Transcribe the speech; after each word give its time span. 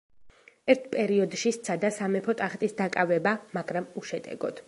ერთ 0.73 0.87
პერიოდში 0.93 1.51
სცადა 1.57 1.91
სამეფო 1.99 2.35
ტახტის 2.41 2.75
დაკავება, 2.81 3.35
მაგრამ 3.61 3.89
უშედეგოდ. 4.03 4.59